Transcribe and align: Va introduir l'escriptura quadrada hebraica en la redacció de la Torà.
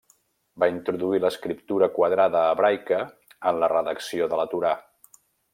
Va 0.61 0.69
introduir 0.71 1.19
l'escriptura 1.25 1.89
quadrada 1.99 2.41
hebraica 2.55 2.99
en 3.53 3.63
la 3.65 3.73
redacció 3.77 4.33
de 4.33 4.41
la 4.45 4.51
Torà. 4.55 4.77